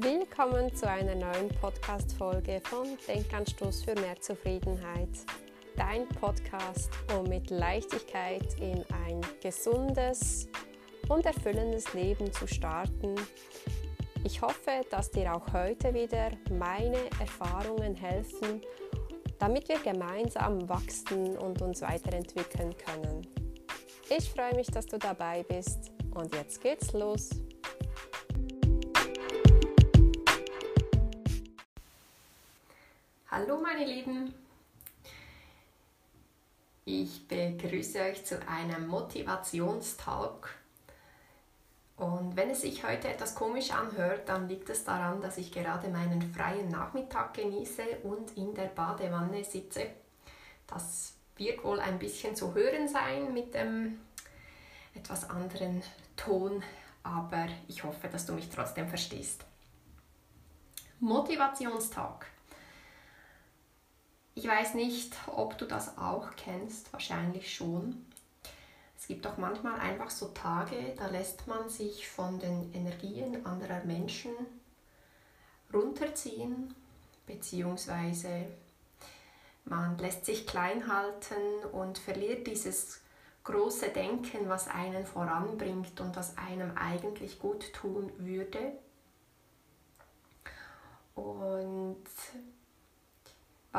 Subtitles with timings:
[0.00, 5.08] Willkommen zu einer neuen Podcast-Folge von Denkanstoß für mehr Zufriedenheit.
[5.76, 10.46] Dein Podcast, um mit Leichtigkeit in ein gesundes
[11.08, 13.16] und erfüllendes Leben zu starten.
[14.22, 18.60] Ich hoffe, dass dir auch heute wieder meine Erfahrungen helfen,
[19.40, 23.26] damit wir gemeinsam wachsen und uns weiterentwickeln können.
[24.16, 27.30] Ich freue mich, dass du dabei bist und jetzt geht's los.
[33.30, 34.32] Hallo meine Lieben,
[36.86, 40.48] ich begrüße euch zu einem Motivationstalk.
[41.98, 45.88] Und wenn es sich heute etwas komisch anhört, dann liegt es daran, dass ich gerade
[45.88, 49.88] meinen freien Nachmittag genieße und in der Badewanne sitze.
[50.66, 54.00] Das wird wohl ein bisschen zu hören sein mit dem
[54.94, 55.82] etwas anderen
[56.16, 56.62] Ton,
[57.02, 59.44] aber ich hoffe, dass du mich trotzdem verstehst.
[60.98, 62.37] Motivationstag.
[64.38, 68.06] Ich weiß nicht, ob du das auch kennst, wahrscheinlich schon.
[68.96, 73.82] Es gibt auch manchmal einfach so Tage, da lässt man sich von den Energien anderer
[73.82, 74.30] Menschen
[75.74, 76.72] runterziehen,
[77.26, 78.46] beziehungsweise
[79.64, 83.00] man lässt sich klein halten und verliert dieses
[83.42, 88.70] große Denken, was einen voranbringt und was einem eigentlich gut tun würde.
[91.16, 92.06] Und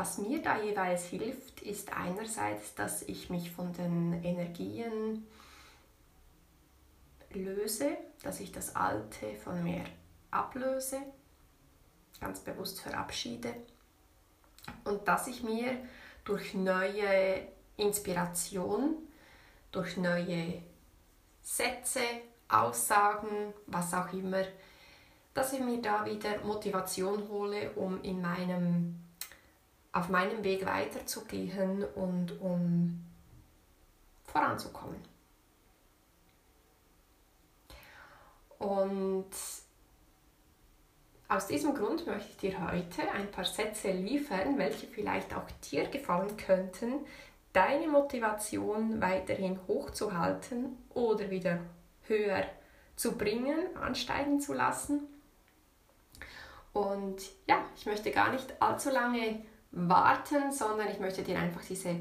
[0.00, 5.26] was mir da jeweils hilft, ist einerseits, dass ich mich von den Energien
[7.34, 9.84] löse, dass ich das Alte von mir
[10.30, 11.02] ablöse,
[12.18, 13.52] ganz bewusst verabschiede
[14.84, 15.76] und dass ich mir
[16.24, 18.96] durch neue Inspiration,
[19.70, 20.62] durch neue
[21.42, 22.00] Sätze,
[22.48, 24.44] Aussagen, was auch immer,
[25.34, 29.09] dass ich mir da wieder Motivation hole, um in meinem
[29.92, 33.04] auf meinem Weg weiterzugehen und um
[34.24, 35.00] voranzukommen.
[38.58, 39.30] Und
[41.28, 45.86] aus diesem Grund möchte ich dir heute ein paar Sätze liefern, welche vielleicht auch dir
[45.88, 47.06] gefallen könnten,
[47.52, 51.60] deine Motivation weiterhin hochzuhalten oder wieder
[52.06, 52.44] höher
[52.96, 55.06] zu bringen, ansteigen zu lassen.
[56.72, 59.42] Und ja, ich möchte gar nicht allzu lange
[59.72, 61.96] warten, sondern ich möchte dir einfach diese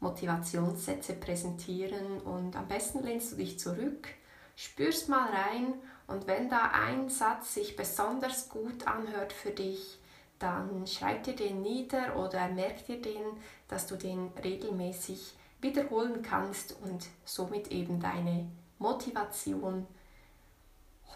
[0.00, 4.08] Motivationssätze präsentieren und am besten lehnst du dich zurück,
[4.56, 5.74] spürst mal rein
[6.06, 9.98] und wenn da ein Satz sich besonders gut anhört für dich,
[10.38, 13.22] dann schreib dir den nieder oder merk dir den,
[13.68, 19.86] dass du den regelmäßig wiederholen kannst und somit eben deine Motivation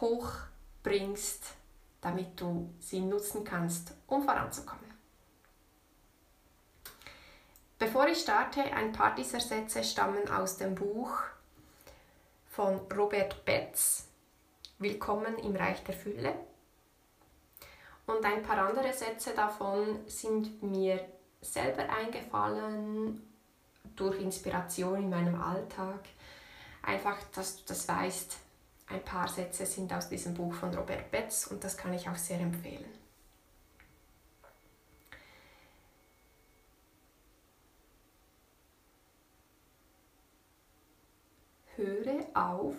[0.00, 1.42] hochbringst,
[2.00, 4.85] damit du sie nutzen kannst, um voranzukommen.
[7.78, 11.12] Bevor ich starte, ein paar dieser Sätze stammen aus dem Buch
[12.48, 14.08] von Robert Betz,
[14.78, 16.34] Willkommen im Reich der Fülle.
[18.06, 21.06] Und ein paar andere Sätze davon sind mir
[21.42, 23.22] selber eingefallen
[23.94, 26.00] durch Inspiration in meinem Alltag.
[26.82, 28.38] Einfach, dass du das weißt,
[28.86, 32.16] ein paar Sätze sind aus diesem Buch von Robert Betz und das kann ich auch
[32.16, 32.95] sehr empfehlen.
[41.76, 42.74] Höre auf,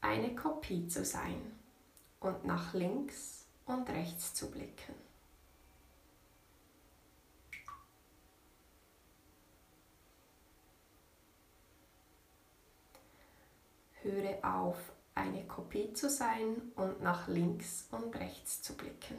[0.00, 1.40] eine Kopie zu sein
[2.20, 4.94] und nach links und rechts zu blicken.
[14.02, 14.78] Höre auf,
[15.14, 19.16] eine Kopie zu sein und nach links und rechts zu blicken.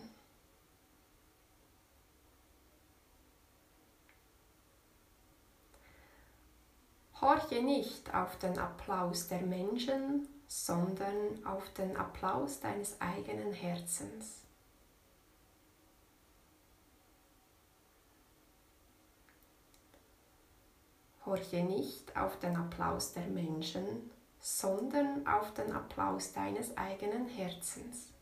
[7.24, 14.42] Horche nicht auf den Applaus der Menschen, sondern auf den Applaus deines eigenen Herzens.
[21.26, 24.12] Horche nicht auf den Applaus der Menschen,
[24.42, 28.13] sondern auf den Applaus deines eigenen Herzens.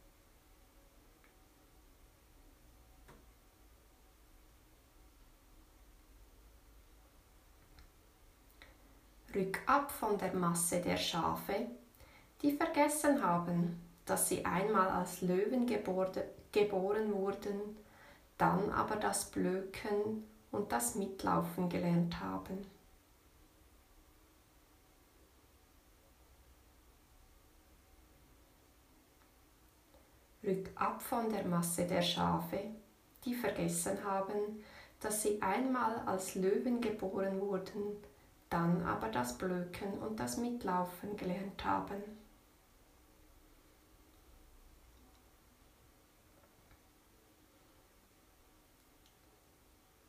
[9.34, 11.68] Rück ab von der Masse der Schafe,
[12.42, 17.78] die vergessen haben, dass sie einmal als Löwen geboren wurden,
[18.38, 22.66] dann aber das Blöken und das Mitlaufen gelernt haben.
[30.44, 32.60] Rück ab von der Masse der Schafe,
[33.24, 34.64] die vergessen haben,
[35.00, 37.96] dass sie einmal als Löwen geboren wurden,
[38.52, 42.04] dann aber das Blöken und das Mitlaufen gelernt haben.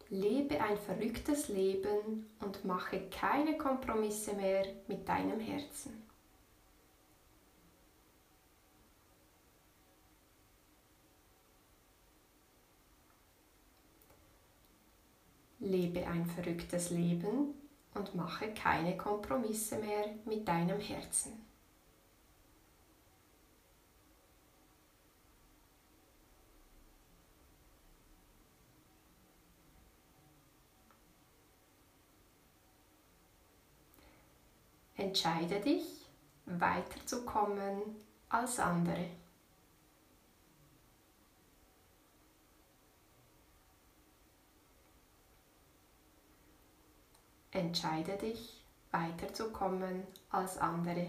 [0.09, 6.03] Lebe ein verrücktes Leben und mache keine Kompromisse mehr mit deinem Herzen.
[15.61, 17.55] Lebe ein verrücktes Leben
[17.94, 21.33] und mache keine Kompromisse mehr mit deinem Herzen.
[34.97, 36.06] Entscheide dich,
[36.47, 37.83] weiterzukommen
[38.29, 39.22] als andere.
[47.52, 51.06] Entscheide dich, weiterzukommen als andere.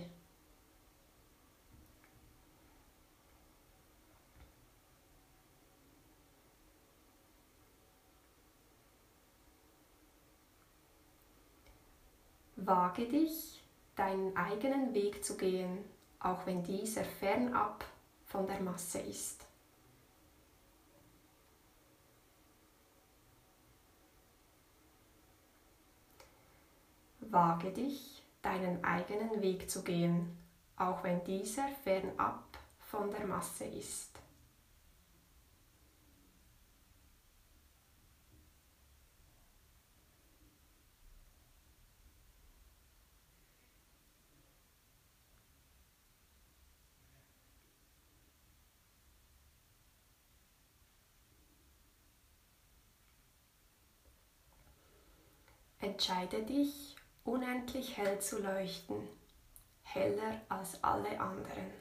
[12.57, 13.63] Wage dich,
[13.95, 15.83] deinen eigenen Weg zu gehen,
[16.19, 17.85] auch wenn dieser fernab
[18.25, 19.45] von der Masse ist.
[27.33, 30.37] Wage dich, deinen eigenen Weg zu gehen,
[30.77, 32.43] auch wenn dieser fernab
[32.79, 34.11] von der Masse ist.
[55.79, 56.92] Entscheide dich,
[57.23, 59.07] unendlich hell zu leuchten,
[59.81, 61.71] heller als alle anderen.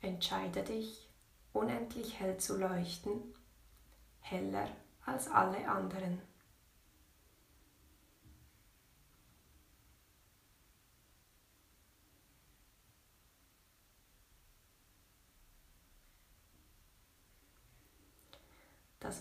[0.00, 1.08] Entscheide dich,
[1.52, 3.34] unendlich hell zu leuchten,
[4.20, 4.68] heller
[5.04, 6.22] als alle anderen.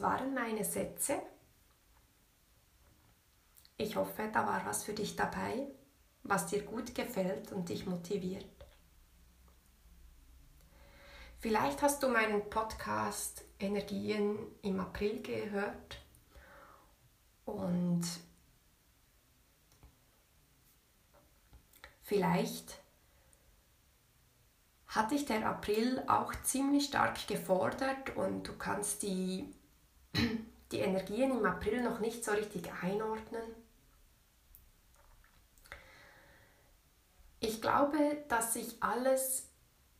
[0.01, 1.21] Waren meine Sätze.
[3.77, 5.67] Ich hoffe, da war was für dich dabei,
[6.23, 8.45] was dir gut gefällt und dich motiviert.
[11.39, 16.01] Vielleicht hast du meinen Podcast Energien im April gehört
[17.45, 18.03] und
[22.01, 22.79] vielleicht
[24.87, 29.53] hat dich der April auch ziemlich stark gefordert und du kannst die
[30.71, 33.43] die Energien im April noch nicht so richtig einordnen.
[37.39, 37.97] Ich glaube,
[38.27, 39.47] dass sich alles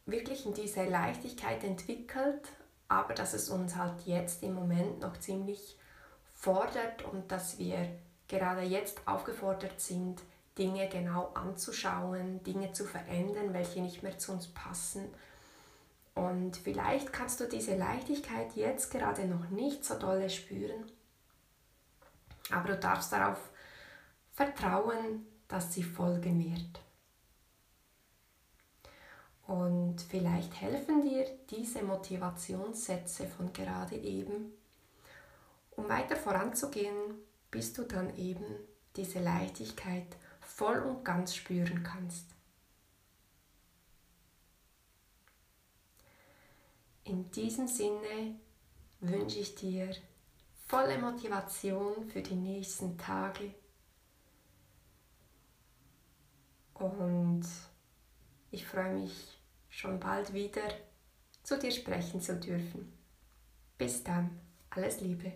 [0.05, 2.47] wirklich in diese Leichtigkeit entwickelt,
[2.87, 5.77] aber dass es uns halt jetzt im Moment noch ziemlich
[6.33, 7.89] fordert und dass wir
[8.27, 10.21] gerade jetzt aufgefordert sind,
[10.57, 15.07] Dinge genau anzuschauen, Dinge zu verändern, welche nicht mehr zu uns passen
[16.17, 20.91] und vielleicht kannst du diese Leichtigkeit jetzt gerade noch nicht so dolle spüren,
[22.51, 23.38] aber du darfst darauf
[24.33, 26.81] vertrauen, dass sie folgen wird.
[29.45, 34.53] Und vielleicht helfen dir diese Motivationssätze von gerade eben,
[35.75, 37.13] um weiter voranzugehen,
[37.51, 38.45] bis du dann eben
[38.95, 40.07] diese Leichtigkeit
[40.41, 42.37] voll und ganz spüren kannst.
[47.07, 48.35] In diesem Sinne
[48.99, 49.95] wünsche ich dir
[50.65, 53.53] volle Motivation für die nächsten Tage
[56.73, 57.45] und
[58.51, 60.67] ich freue mich schon bald wieder
[61.43, 62.91] zu dir sprechen zu dürfen.
[63.77, 65.31] Bis dann, alles Liebe.